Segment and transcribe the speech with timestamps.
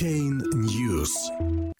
[0.00, 1.12] Chain News.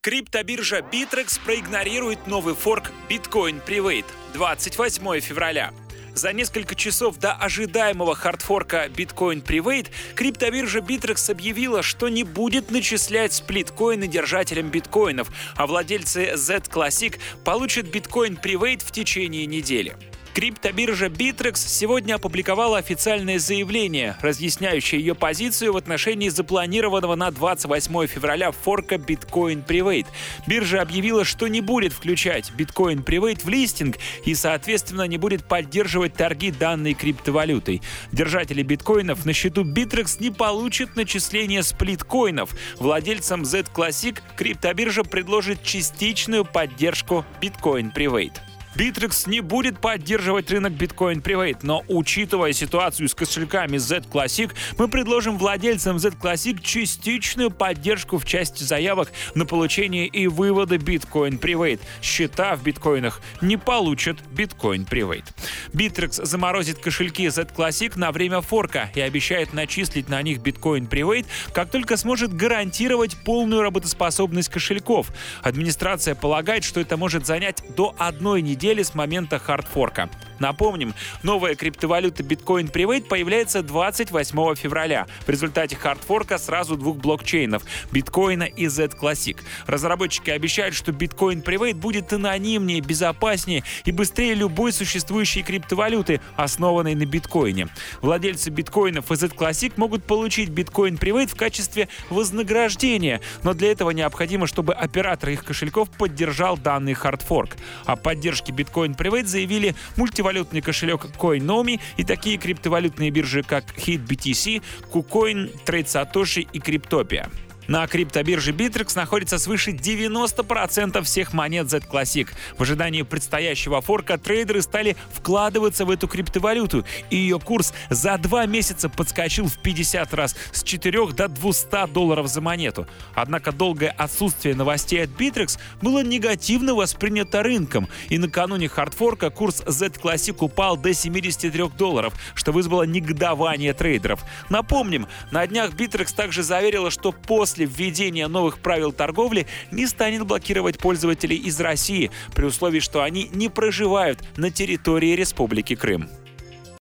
[0.00, 5.72] Криптобиржа Bittrex проигнорирует новый форк Bitcoin Private 28 февраля.
[6.14, 13.32] За несколько часов до ожидаемого хардфорка Bitcoin Private криптобиржа Bittrex объявила, что не будет начислять
[13.32, 19.96] сплиткоины держателям биткоинов, а владельцы Z Classic получат Bitcoin Private в течение недели.
[20.40, 28.50] Криптобиржа Bittrex сегодня опубликовала официальное заявление, разъясняющее ее позицию в отношении запланированного на 28 февраля
[28.50, 30.06] форка Bitcoin Private.
[30.46, 36.14] Биржа объявила, что не будет включать Bitcoin Private в листинг и, соответственно, не будет поддерживать
[36.14, 37.82] торги данной криптовалютой.
[38.10, 42.56] Держатели биткоинов на счету Bittrex не получат начисления сплиткоинов.
[42.78, 48.49] Владельцам Z Classic криптобиржа предложит частичную поддержку Bitcoin Private.
[48.76, 54.86] Bittrex не будет поддерживать рынок Bitcoin Private, но учитывая ситуацию с кошельками Z Classic, мы
[54.86, 61.80] предложим владельцам Z Classic частичную поддержку в части заявок на получение и вывода Bitcoin Private.
[62.00, 65.24] Счета в биткоинах не получат Bitcoin Private.
[65.72, 71.26] Bittrex заморозит кошельки Z Classic на время форка и обещает начислить на них Bitcoin Private,
[71.52, 75.08] как только сможет гарантировать полную работоспособность кошельков.
[75.42, 80.10] Администрация полагает, что это может занять до одной недели недели с момента хардфорка.
[80.40, 88.44] Напомним, новая криптовалюта Bitcoin Private появляется 28 февраля в результате хардфорка сразу двух блокчейнов— биткоина
[88.44, 89.36] и Z Classic.
[89.66, 97.04] Разработчики обещают, что Bitcoin Private будет анонимнее, безопаснее и быстрее любой существующей криптовалюты, основанной на
[97.04, 97.68] биткоине.
[98.00, 103.90] Владельцы биткоинов и Z Classic могут получить Bitcoin Private в качестве вознаграждения, но для этого
[103.90, 107.56] необходимо, чтобы оператор их кошельков поддержал данный хардфорк.
[107.84, 114.62] О поддержке Bitcoin Private заявили мультивалютные криптовалютный кошелек Coinomi и такие криптовалютные биржи, как HitBTC,
[114.92, 117.28] KuCoin, TradeSatoshi и Cryptopia.
[117.70, 122.28] На криптобирже Bittrex находится свыше 90% всех монет Z Classic.
[122.58, 128.46] В ожидании предстоящего форка трейдеры стали вкладываться в эту криптовалюту, и ее курс за два
[128.46, 132.88] месяца подскочил в 50 раз с 4 до 200 долларов за монету.
[133.14, 139.90] Однако долгое отсутствие новостей от Bittrex было негативно воспринято рынком, и накануне хардфорка курс Z
[140.02, 144.24] Classic упал до 73 долларов, что вызвало негодование трейдеров.
[144.48, 150.26] Напомним, на днях Bittrex также заверила, что после после введения новых правил торговли не станет
[150.26, 156.08] блокировать пользователей из России при условии, что они не проживают на территории Республики Крым.